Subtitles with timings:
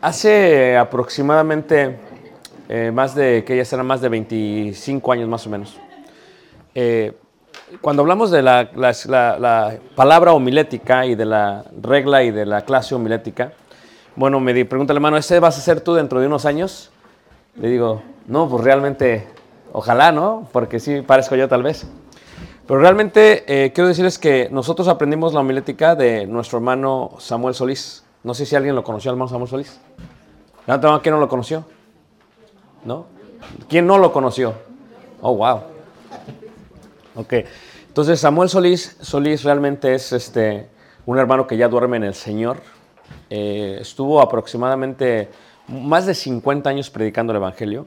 [0.00, 1.96] hace aproximadamente
[2.68, 5.76] eh, más de, que ya serán más de 25 años más o menos,
[6.74, 7.12] eh,
[7.80, 12.44] cuando hablamos de la, la- la- la palabra homilética y de la regla y de
[12.46, 13.52] la clase homilética,
[14.16, 16.90] bueno, me di- pregunta el hermano, ¿ese vas a ser tú dentro de unos años?
[17.56, 19.26] Le digo, no, pues realmente,
[19.72, 20.48] ojalá, ¿no?
[20.52, 21.86] Porque sí, parezco yo tal vez.
[22.66, 28.04] Pero realmente eh, quiero decirles que nosotros aprendimos la homilética de nuestro hermano Samuel Solís.
[28.24, 29.80] No sé si alguien lo conoció, hermano Samuel Solís.
[31.02, 31.64] ¿quién no lo conoció?
[32.84, 33.06] ¿No?
[33.68, 34.54] ¿Quién no lo conoció?
[35.20, 35.62] Oh, wow.
[37.16, 37.34] Ok.
[37.88, 40.68] Entonces, Samuel Solís, Solís realmente es este,
[41.04, 42.58] un hermano que ya duerme en el Señor.
[43.28, 45.28] Eh, estuvo aproximadamente
[45.68, 47.86] más de 50 años predicando el Evangelio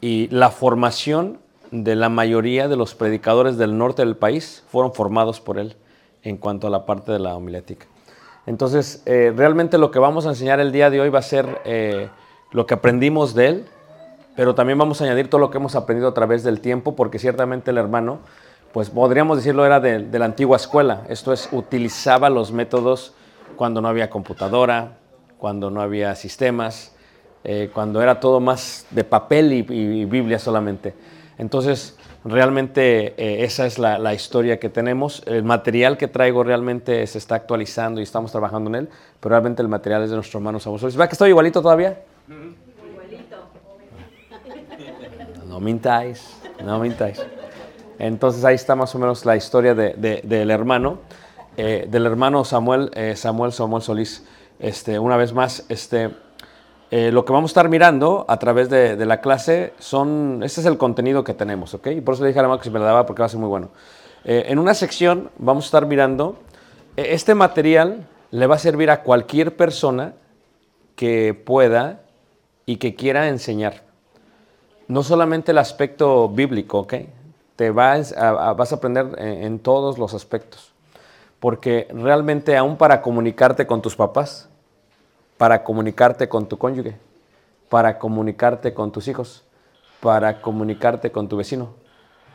[0.00, 1.38] y la formación
[1.70, 5.76] de la mayoría de los predicadores del norte del país fueron formados por él
[6.22, 7.86] en cuanto a la parte de la homilética.
[8.50, 11.60] Entonces, eh, realmente lo que vamos a enseñar el día de hoy va a ser
[11.64, 12.08] eh,
[12.50, 13.66] lo que aprendimos de él,
[14.34, 17.20] pero también vamos a añadir todo lo que hemos aprendido a través del tiempo, porque
[17.20, 18.18] ciertamente el hermano,
[18.72, 21.04] pues podríamos decirlo, era de, de la antigua escuela.
[21.08, 23.14] Esto es, utilizaba los métodos
[23.54, 24.98] cuando no había computadora,
[25.38, 26.92] cuando no había sistemas,
[27.44, 30.92] eh, cuando era todo más de papel y, y Biblia solamente.
[31.38, 35.22] Entonces, realmente eh, esa es la, la historia que tenemos.
[35.26, 38.88] El material que traigo realmente se está actualizando y estamos trabajando en él,
[39.20, 40.98] pero realmente el material es de nuestro hermano Samuel Solís.
[41.00, 42.02] ¿Va que estoy igualito todavía?
[45.48, 47.20] No mintáis, no mintáis.
[47.98, 50.98] Entonces ahí está más o menos la historia de- de- del hermano,
[51.56, 54.24] eh, del hermano Samuel, eh, Samuel Samuel Solís.
[54.58, 56.10] Este, una vez más, este,
[56.90, 60.66] eh, lo que vamos a estar mirando a través de, la clase son, este es
[60.66, 61.86] el contenido que tenemos, ¿ok?
[61.88, 63.28] Y por eso le dije a la que se me la daba porque va a
[63.28, 63.70] ser muy bueno.
[64.24, 66.36] Eh, en una sección vamos a estar mirando,
[66.96, 70.14] eh, este material le va a servir a cualquier persona
[70.96, 72.00] que pueda
[72.66, 73.82] y que quiera enseñar.
[74.88, 76.94] No solamente el aspecto bíblico, ¿ok?
[77.54, 80.72] Te vas a, a- vas a aprender en, en todos los aspectos.
[81.38, 84.49] Porque realmente aún para comunicarte con tus papás,
[85.40, 86.98] para comunicarte con tu cónyuge,
[87.70, 89.42] para comunicarte con tus hijos,
[90.00, 91.70] para comunicarte con tu vecino,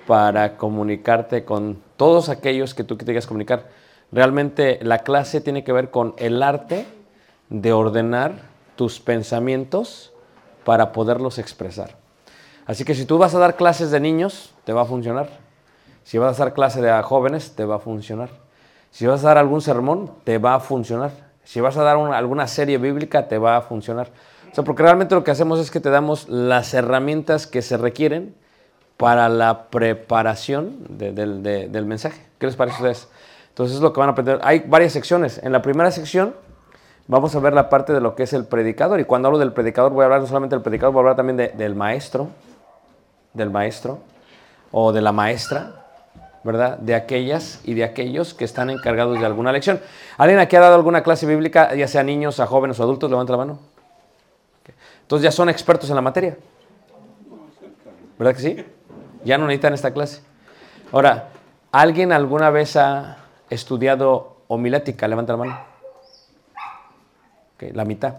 [0.08, 3.70] para comunicarte con todos aquellos que tú quieras comunicar.
[4.12, 6.88] Realmente la clase tiene que ver con el arte
[7.50, 8.40] de ordenar
[8.76, 10.12] tus pensamientos
[10.64, 11.98] para poderlos expresar.
[12.66, 15.30] Así que si tú vas a dar clases de niños, te va a funcionar.
[16.04, 18.32] Si vas a dar clase de jóvenes, te va a funcionar.
[18.90, 21.25] Si vas a dar algún sermón, te va a funcionar.
[21.46, 24.10] Si vas a dar una- alguna serie bíblica, te va a funcionar.
[24.52, 27.78] O sea, porque realmente lo que hacemos es que te damos las herramientas que se
[27.78, 28.36] requieren
[28.98, 32.22] para la preparación de- del, de- del mensaje.
[32.40, 33.08] ¿Qué les parece a ustedes?
[33.50, 34.40] Entonces es lo que van a aprender.
[34.44, 35.40] Hay varias secciones.
[35.44, 36.34] En la primera sección
[37.08, 39.00] vamos a ver la parte de lo que es el predicador.
[39.00, 41.16] Y cuando hablo del predicador, voy a hablar no solamente del predicador, voy a hablar
[41.18, 42.30] también de- del maestro,
[43.34, 44.00] del maestro
[44.72, 45.85] o de la maestra,
[46.46, 46.78] ¿verdad?
[46.78, 49.82] De aquellas y de aquellos que están encargados de alguna lección.
[50.16, 53.10] ¿Alguien aquí ha dado alguna clase bíblica, ya sea niños, a jóvenes o adultos?
[53.10, 53.60] Levanta la mano.
[55.02, 56.38] Entonces ya son expertos en la materia.
[58.20, 58.66] ¿Verdad que sí?
[59.24, 60.22] Ya no necesitan esta clase.
[60.92, 61.30] Ahora,
[61.72, 63.18] ¿alguien alguna vez ha
[63.50, 65.08] estudiado homilética?
[65.08, 65.60] Levanta la mano.
[67.74, 68.18] La mitad.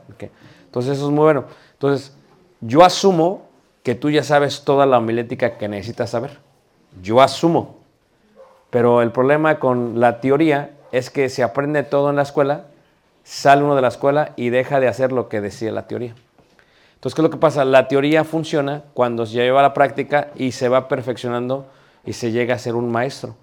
[0.64, 1.44] Entonces eso es muy bueno.
[1.74, 2.12] Entonces,
[2.60, 3.46] yo asumo
[3.84, 6.40] que tú ya sabes toda la homilética que necesitas saber.
[7.00, 7.85] Yo asumo.
[8.76, 12.66] Pero el problema con la teoría es que se aprende todo en la escuela,
[13.24, 16.14] sale uno de la escuela y deja de hacer lo que decía la teoría.
[16.96, 17.64] Entonces, ¿qué es lo que pasa?
[17.64, 21.64] La teoría funciona cuando se lleva a la práctica y se va perfeccionando
[22.04, 23.34] y se llega a ser un maestro.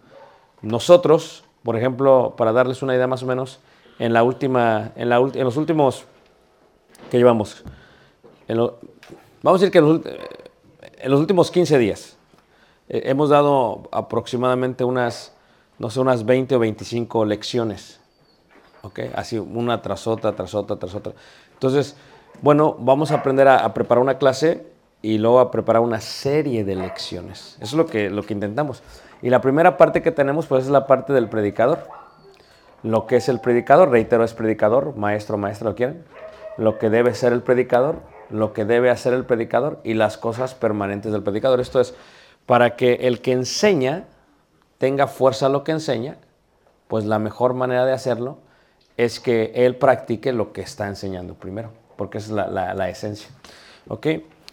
[0.62, 3.60] Nosotros, por ejemplo, para darles una idea más o menos,
[3.98, 6.06] en, la última, en, los últimos
[7.10, 7.64] que llevamos,
[8.48, 8.80] vamos
[9.46, 12.18] a decir que en los últimos 15 días,
[12.90, 15.34] eh, hemos dado aproximadamente unas,
[15.80, 18.00] no sé, unas 20 o 25 lecciones.
[18.82, 19.00] ¿Ok?
[19.16, 21.14] Así, una tras otra, tras otra, tras otra.
[21.54, 21.96] Entonces,
[22.42, 24.68] bueno, vamos a aprender a, a preparar una clase
[25.04, 27.58] y luego a preparar una serie de lecciones.
[27.60, 28.82] Eso es lo que, lo que intentamos.
[29.22, 31.88] Y la primera parte que tenemos, pues, es la parte del predicador.
[32.84, 36.04] Lo que es el predicador, reitero, es predicador, maestro, maestra, lo quieren.
[36.58, 37.98] Lo que debe ser el predicador,
[38.30, 41.60] lo que debe hacer el predicador y las cosas permanentes del predicador.
[41.60, 41.96] Esto es
[42.46, 44.06] para que el que enseña
[44.78, 46.18] tenga fuerza lo que enseña,
[46.88, 48.38] pues la mejor manera de hacerlo
[48.98, 53.30] es que él practique lo que está enseñando primero, porque esa es la, esencia.
[53.88, 54.08] ¿Ok?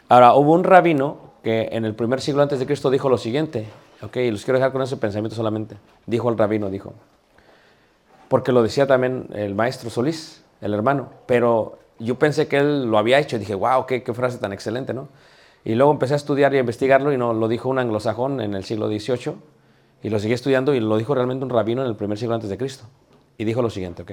[0.08, 3.66] Ahora, hubo un rabino que en el primer siglo antes de Cristo dijo lo siguiente,
[4.02, 4.16] ¿ok?
[4.16, 5.76] Y los quiero dejar con ese pensamiento solamente.
[6.06, 6.94] Dijo el rabino, dijo,
[8.28, 12.98] porque lo decía también el maestro Solís, el hermano, pero yo pensé que él lo
[12.98, 15.08] había hecho y dije, wow, qué frase tan excelente, ¿no?
[15.64, 18.54] Y luego empecé a estudiar y a investigarlo y no, lo dijo un anglosajón en
[18.54, 19.34] el siglo XVIII
[20.02, 22.48] y lo seguí estudiando y lo dijo realmente un rabino en el primer siglo antes
[22.48, 22.84] de Cristo.
[23.36, 24.12] Y dijo lo siguiente, ¿ok?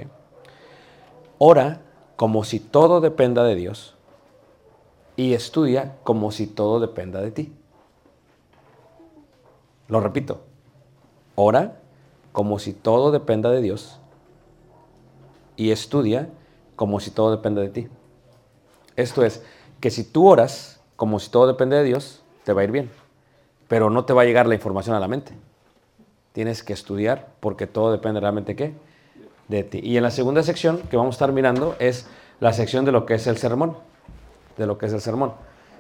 [1.38, 1.82] Ora
[2.16, 3.96] como si todo dependa de Dios
[5.16, 7.54] y estudia como si todo dependa de ti.
[9.88, 10.42] Lo repito,
[11.36, 11.80] ora
[12.34, 14.00] como si todo dependa de Dios
[15.56, 16.30] y estudia
[16.76, 17.88] como si todo dependa de ti.
[18.96, 19.44] Esto es,
[19.80, 22.90] que si tú oras como si todo depende de Dios, te va a ir bien,
[23.70, 25.32] pero no te va a llegar la información a la mente.
[26.34, 28.74] Tienes que estudiar porque todo depende realmente ¿qué?
[29.48, 29.80] de ti.
[29.82, 32.08] Y en la segunda sección que vamos a estar mirando es
[32.40, 33.78] la sección de lo que es el sermón.
[34.58, 35.34] De lo que es el sermón.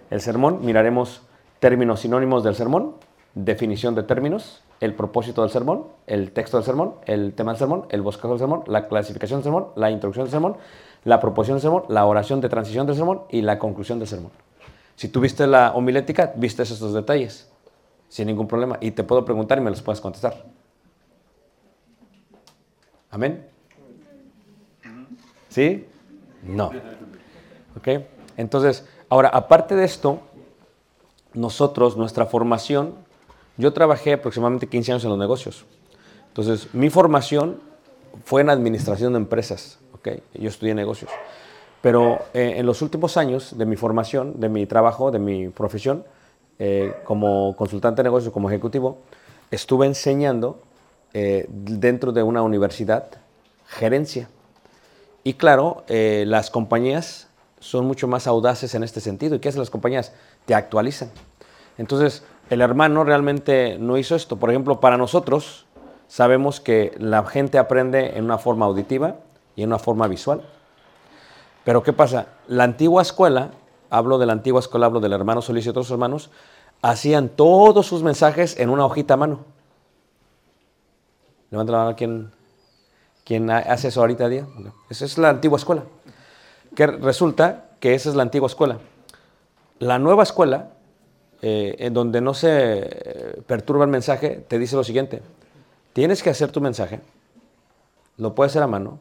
[0.09, 1.23] El sermón, miraremos
[1.59, 2.95] términos sinónimos del sermón,
[3.33, 7.85] definición de términos, el propósito del sermón, el texto del sermón, el tema del sermón,
[7.89, 10.57] el bosquejo del sermón, la clasificación del sermón, la introducción del sermón,
[11.03, 14.31] la proposición del sermón, la oración de transición del sermón y la conclusión del sermón.
[14.97, 17.47] Si tú viste la homilética, viste estos detalles,
[18.09, 18.79] sin ningún problema.
[18.81, 20.43] Y te puedo preguntar y me los puedes contestar.
[23.11, 23.47] Amén.
[25.49, 25.85] ¿Sí?
[26.41, 26.71] No.
[27.77, 27.87] ¿Ok?
[28.37, 30.19] Entonces, ahora, aparte de esto,
[31.35, 32.95] nosotros, nuestra formación,
[33.55, 35.65] yo trabajé aproximadamente 15 años en los negocios.
[36.29, 37.61] Entonces, mi formación
[38.25, 39.77] fue en administración de empresas.
[39.93, 40.09] ¿ok?
[40.33, 41.11] Yo estudié negocios.
[41.81, 46.03] Pero eh, en los últimos años de mi formación, de mi trabajo, de mi profesión,
[46.59, 48.97] eh, como consultante de negocios, como ejecutivo,
[49.51, 50.59] estuve enseñando
[51.13, 53.05] eh, dentro de una universidad
[53.67, 54.29] gerencia.
[55.23, 57.27] Y claro, las compañías
[57.59, 59.35] son mucho más audaces en este sentido.
[59.35, 60.13] ¿Y qué hacen las compañías?
[60.45, 61.11] Te actualizan.
[61.77, 64.37] Entonces, el hermano realmente no hizo esto.
[64.37, 65.65] Por ejemplo, para nosotros,
[66.07, 69.17] sabemos que la gente aprende en una forma auditiva
[69.57, 70.43] y en una forma visual.
[71.67, 72.27] Pero ¿qué pasa?
[72.47, 73.51] La antigua escuela,
[73.89, 76.29] hablo de la antigua escuela, hablo del hermano Solís y otros hermanos,
[76.81, 79.39] hacían todos sus mensajes en una hojita a mano.
[81.51, 82.31] Levanta la mano quien,
[83.25, 84.47] quien ha- hace eso ahorita a día.
[84.89, 85.83] Esa es la antigua escuela.
[86.73, 88.77] Que resulta que esa es la antigua escuela.
[89.79, 90.69] La nueva escuela,
[91.41, 95.21] eh, en donde no se eh, perturba el mensaje, te dice lo siguiente.
[95.91, 97.01] Tienes que hacer tu mensaje,
[98.15, 98.99] lo puedes hacer a mano,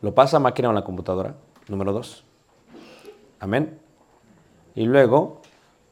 [0.00, 1.34] lo pasas a máquina o en la computadora,
[1.68, 2.24] número dos.
[3.40, 3.78] Amén.
[4.74, 5.40] Y luego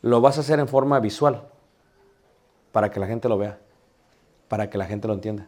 [0.02, 1.48] lo vas a hacer en forma visual,
[2.72, 3.58] para que la gente lo vea,
[4.48, 5.46] para que la gente lo entienda,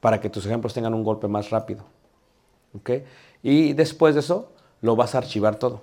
[0.00, 1.84] para que tus ejemplos tengan un golpe más rápido.
[2.76, 2.90] ¿Ok?
[3.42, 5.82] Y después de eso, lo vas a archivar todo.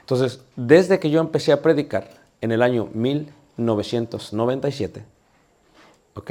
[0.00, 2.08] Entonces, desde que yo empecé a predicar
[2.40, 5.04] en el año 1997,
[6.14, 6.30] ¿ok?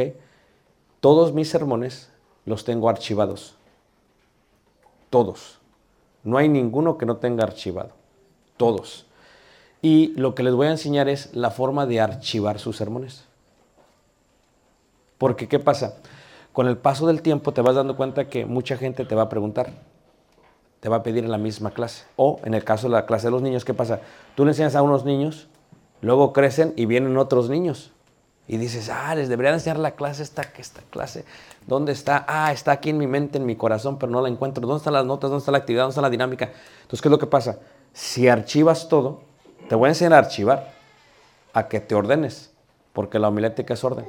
[0.99, 2.09] Todos mis sermones
[2.45, 3.55] los tengo archivados.
[5.09, 5.58] Todos.
[6.23, 7.91] No hay ninguno que no tenga archivado.
[8.57, 9.05] Todos.
[9.81, 13.25] Y lo que les voy a enseñar es la forma de archivar sus sermones.
[15.17, 15.95] Porque, ¿qué pasa?
[16.51, 19.29] Con el paso del tiempo te vas dando cuenta que mucha gente te va a
[19.29, 19.71] preguntar,
[20.79, 22.05] te va a pedir en la misma clase.
[22.15, 24.01] O en el caso de la clase de los niños, ¿qué pasa?
[24.35, 25.47] Tú le enseñas a unos niños,
[26.01, 27.91] luego crecen y vienen otros niños.
[28.49, 31.23] Y dices, ah, les debería enseñar la clase, esta, esta clase.
[31.67, 32.25] ¿Dónde está?
[32.27, 34.65] Ah, está aquí en mi mente, en mi corazón, pero no la encuentro.
[34.65, 35.29] ¿Dónde están las notas?
[35.29, 35.83] ¿Dónde está la actividad?
[35.83, 36.45] ¿Dónde está la dinámica?
[36.81, 37.59] Entonces, ¿qué es lo que pasa?
[37.93, 39.21] Si archivas todo,
[39.67, 40.73] te voy a enseñar a archivar,
[41.53, 42.51] a que te ordenes,
[42.91, 44.07] porque la homilética es orden.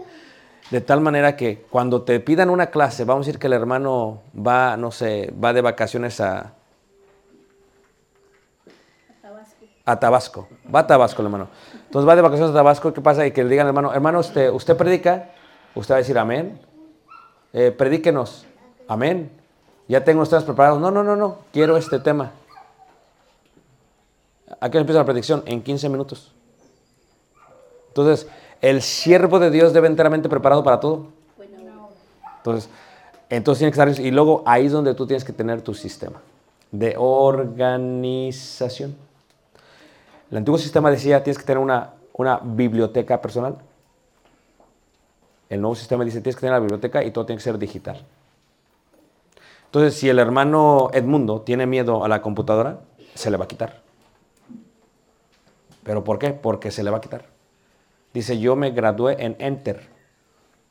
[0.71, 4.23] De tal manera que cuando te pidan una clase, vamos a decir que el hermano
[4.35, 6.55] va, no sé, va de vacaciones a,
[9.93, 10.49] a Tabasco.
[10.73, 11.49] Va a Tabasco el hermano.
[11.87, 13.27] Entonces va de vacaciones a Tabasco, ¿qué pasa?
[13.27, 15.31] Y que le digan hermano, hermano, usted, usted predica,
[15.75, 16.61] usted va a decir amén.
[17.53, 18.47] Eh, predíquenos,
[18.87, 19.31] amén.
[19.89, 20.81] Ya tengo ustedes preparados.
[20.81, 22.33] No, no, no, no, quiero este tema.
[24.61, 25.43] ¿A qué empieza la predicción?
[25.47, 26.33] En 15 minutos.
[27.89, 28.29] Entonces,
[28.61, 31.07] el siervo de Dios debe enteramente preparado para todo.
[32.39, 32.71] Entonces,
[33.29, 36.21] entonces tiene que estar, y luego ahí es donde tú tienes que tener tu sistema
[36.71, 38.97] de organización.
[40.31, 41.95] El antiguo sistema decía, tienes que tener una,
[42.43, 43.57] biblioteca personal.
[45.49, 48.05] El nuevo sistema dice, tienes que tener la biblioteca y todo tiene que ser digital.
[49.67, 52.81] Entonces, si el hermano Edmundo tiene miedo a la computadora,
[53.15, 53.81] se le va a quitar.
[55.83, 56.31] ¿Pero por qué?
[56.31, 57.25] Porque se le va a quitar.
[58.13, 59.89] Dice, yo me gradué en Enter.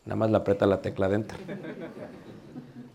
[0.05, 1.39] Nada más le aprieta la tecla de Enter.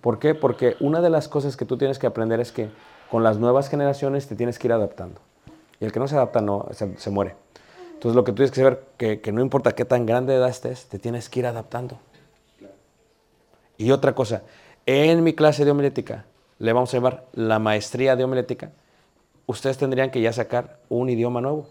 [0.01, 0.35] ¿Por qué?
[0.35, 2.71] Porque una de las cosas que tú tienes que aprender es que
[3.11, 5.21] con las nuevas generaciones te tienes que ir adaptando.
[5.81, 7.35] Y el que no se adapta no, se, muere.
[7.95, 10.39] Entonces lo que tú tienes que saber, que, que no importa qué tan grande de
[10.39, 11.99] edad estés, te tienes que ir adaptando.
[13.77, 14.43] Y otra cosa,
[14.87, 16.27] en mi clase de homilética,
[16.59, 18.71] le vamos a llamar la maestría de homilética,
[19.47, 21.69] ustedes tendrían que ya sacar un idioma nuevo.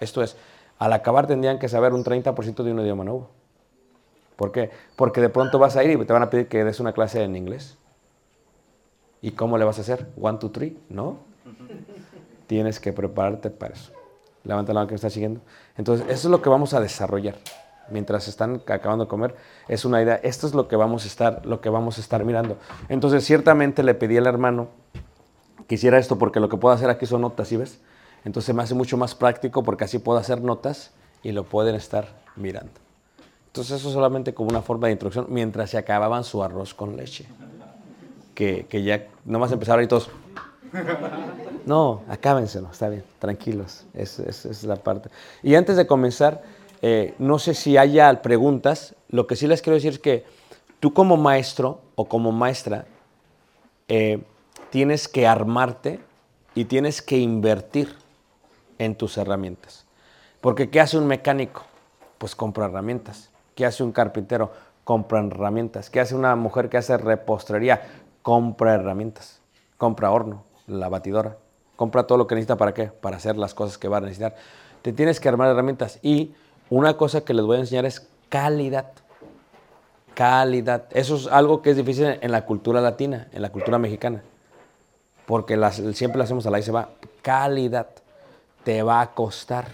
[0.00, 0.36] Esto es,
[0.78, 3.30] al acabar tendrían que saber un 30% de un idioma nuevo.
[4.36, 4.70] ¿Por qué?
[4.96, 7.22] Porque de pronto vas a ir y te van a pedir que des una clase
[7.22, 7.76] en inglés.
[9.20, 10.06] ¿Y cómo le vas a hacer?
[10.18, 11.18] One, two, three, ¿no?
[12.50, 13.92] Tienes que prepararte para eso.
[14.42, 15.40] Levanta la mano que me está siguiendo.
[15.76, 17.36] Entonces, eso es lo que vamos a desarrollar.
[17.90, 19.36] Mientras están acabando de comer,
[19.68, 20.16] es una idea.
[20.16, 22.56] Esto es lo que vamos a estar, lo que vamos a estar mirando.
[22.88, 24.66] Entonces, ciertamente le pedí al hermano
[25.68, 27.78] que hiciera esto porque lo que puedo hacer aquí son notas, ¿sí ves?
[28.24, 30.90] Entonces me hace mucho más práctico porque así puedo hacer notas
[31.22, 32.72] y lo pueden estar mirando.
[33.46, 37.26] Entonces eso solamente como una forma de introducción mientras se acababan su arroz con leche.
[38.34, 40.10] Que, que ya nomás empezaron y todos...
[41.66, 45.10] No, acábenselo, está bien, tranquilos, esa es, es la parte.
[45.42, 46.42] Y antes de comenzar,
[46.82, 50.24] eh, no sé si haya preguntas, lo que sí les quiero decir es que
[50.80, 52.86] tú como maestro o como maestra
[53.88, 54.22] eh,
[54.70, 56.00] tienes que armarte
[56.54, 57.94] y tienes que invertir
[58.78, 59.84] en tus herramientas.
[60.40, 61.62] Porque ¿qué hace un mecánico?
[62.18, 63.30] Pues compra herramientas.
[63.54, 64.52] ¿Qué hace un carpintero?
[64.84, 65.90] Compra herramientas.
[65.90, 67.82] ¿Qué hace una mujer que hace repostería?
[68.22, 69.40] Compra herramientas.
[69.76, 71.36] Compra horno, la batidora.
[71.76, 72.86] Compra todo lo que necesita para qué?
[72.86, 74.36] Para hacer las cosas que va a necesitar.
[74.82, 75.98] Te tienes que armar herramientas.
[76.02, 76.34] Y
[76.68, 78.92] una cosa que les voy a enseñar es calidad.
[80.14, 80.84] Calidad.
[80.90, 84.22] Eso es algo que es difícil en la cultura latina, en la cultura mexicana.
[85.26, 85.58] Porque
[85.94, 86.90] siempre lo hacemos a la y se va.
[87.22, 87.88] Calidad.
[88.64, 89.66] Te va a costar.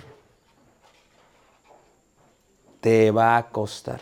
[2.81, 4.01] Te va a costar.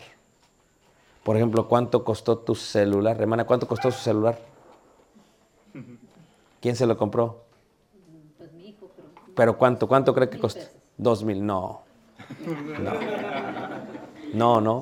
[1.23, 3.19] Por ejemplo, ¿cuánto costó tu celular?
[3.19, 4.37] Hermana, ¿cuánto costó su celular?
[6.65, 7.45] ¿Quién se lo compró?
[8.39, 9.09] Pues mi hijo, pero.
[9.35, 9.87] ¿Pero cuánto?
[9.87, 10.61] ¿Cuánto cree que costó?
[10.97, 11.83] Dos mil, no.
[14.33, 14.81] No, no.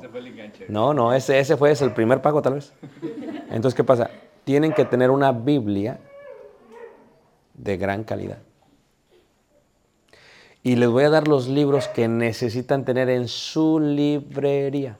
[0.70, 2.72] no, no ese, ese fue ese, el primer pago tal vez.
[3.50, 4.08] Entonces, ¿qué pasa?
[4.44, 6.00] Tienen que tener una Biblia
[7.52, 8.38] de gran calidad.
[10.62, 14.96] Y les voy a dar los libros que necesitan tener en su librería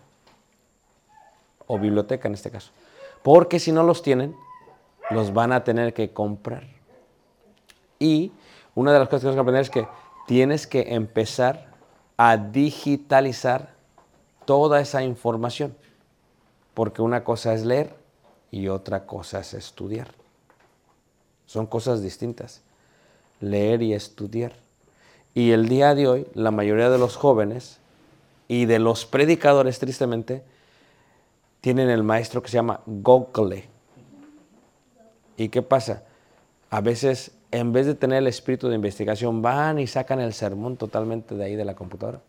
[1.67, 2.73] o biblioteca en este caso.
[3.23, 4.37] Porque si no los tienen,
[5.11, 6.74] los van a tener que comprar.
[8.05, 8.33] Y
[8.75, 9.89] una de las cosas que tienes que aprender es que
[10.27, 11.69] tienes que empezar
[12.19, 13.73] a digitalizar
[14.45, 15.75] toda esa información.
[16.75, 17.97] Porque una cosa es leer
[18.51, 20.09] y otra cosa es estudiar.
[21.47, 22.61] Son cosas distintas.
[23.41, 24.53] Leer y estudiar.
[25.33, 27.79] Y el día de hoy, la mayoría de los jóvenes
[28.49, 30.45] y de los predicadores, tristemente,
[31.63, 33.65] tienen el maestro que se llama Google.
[35.39, 36.03] ¿Y qué pasa?
[36.69, 40.77] A veces, en vez de tener el espíritu de investigación, van y sacan el sermón
[40.77, 42.21] totalmente de ahí de la computadora.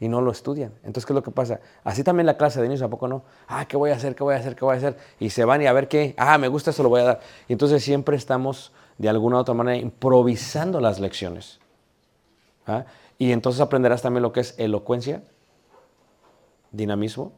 [0.00, 0.72] Y no lo estudian.
[0.78, 1.60] Entonces, ¿qué es lo que pasa?
[1.84, 3.22] Así también la clase de niños, ¿a poco no?
[3.46, 4.16] Ah, ¿qué voy a hacer?
[4.16, 4.56] ¿Qué voy a hacer?
[4.56, 4.96] ¿Qué voy a hacer?
[5.20, 6.12] Y se van y a ver qué.
[6.18, 7.20] Ah, me gusta, eso lo voy a dar.
[7.46, 11.60] Y entonces siempre estamos, de alguna u otra manera, improvisando las lecciones.
[12.66, 12.86] ¿Ah?
[13.16, 15.22] Y entonces aprenderás también lo que es elocuencia,
[16.72, 17.30] dinamismo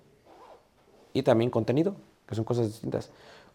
[1.12, 1.96] y también contenido,
[2.26, 3.10] que son cosas distintas.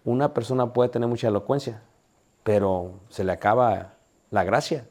[0.06, 1.82] Una persona puede tener mucha elocuencia,
[2.44, 3.94] pero se le acaba
[4.30, 4.86] la gracia.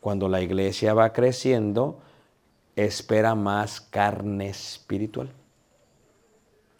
[0.00, 1.98] Cuando la iglesia va creciendo,
[2.76, 5.30] espera más carne espiritual.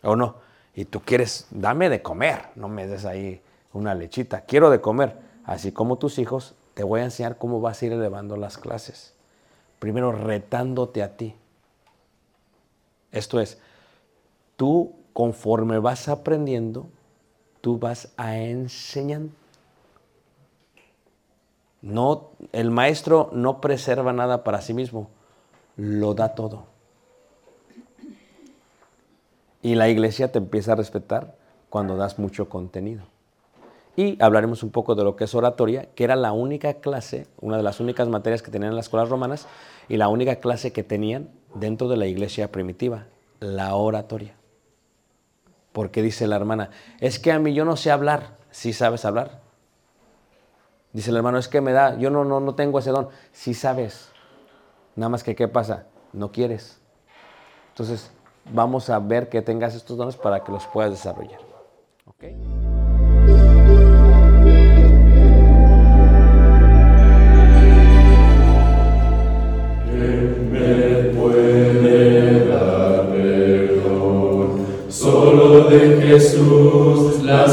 [0.03, 0.37] ¿O no?
[0.75, 5.19] Y tú quieres, dame de comer, no me des ahí una lechita, quiero de comer.
[5.45, 9.15] Así como tus hijos, te voy a enseñar cómo vas a ir elevando las clases.
[9.79, 11.35] Primero retándote a ti.
[13.13, 13.59] Esto es,
[14.57, 16.87] tú conforme vas aprendiendo,
[17.61, 19.23] tú vas a enseñar.
[21.83, 25.09] No, el maestro no preserva nada para sí mismo,
[25.77, 26.65] lo da todo.
[29.63, 31.37] Y la iglesia te empieza a respetar
[31.69, 33.05] cuando das mucho contenido.
[33.97, 37.57] Y hablaremos un poco de lo que es oratoria, que era la única clase, una
[37.57, 39.47] de las únicas materias que tenían en las escuelas romanas
[39.89, 43.07] y la única clase que tenían dentro de la iglesia primitiva,
[43.41, 44.35] la oratoria.
[45.73, 49.50] Porque dice la hermana, es que a mí yo no sé hablar, si sabes hablar.
[50.93, 53.55] Dice el hermano, es que me da, yo no, no, no tengo ese don, si
[53.55, 54.11] sabes.
[54.97, 55.87] Nada más que, ¿qué pasa?
[56.13, 56.81] No quieres.
[57.69, 58.11] Entonces,
[58.53, 61.39] vamos a ver que tengas estos dones para que los puedas desarrollar.
[62.07, 62.37] ¿Okay?
[74.89, 77.49] Solo de Jesús, la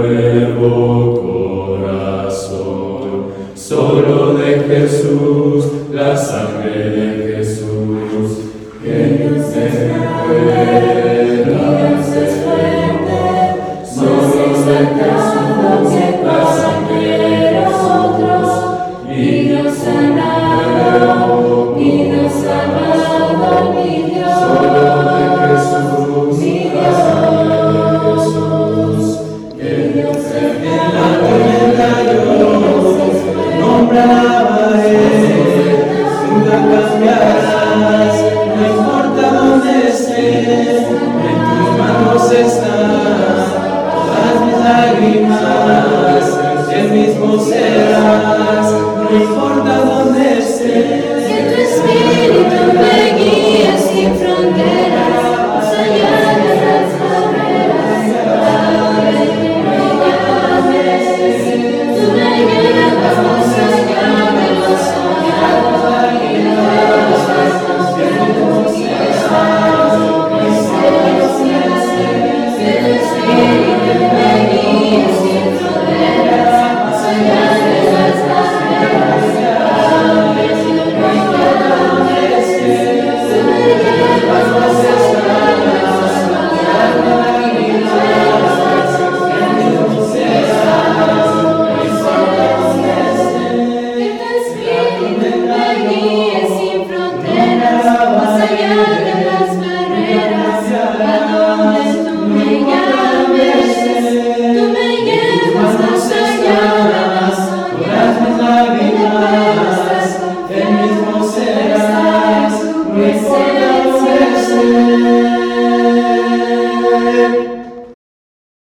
[0.00, 3.26] nuevo corazón.
[3.54, 7.09] Solo de Jesús, la sangre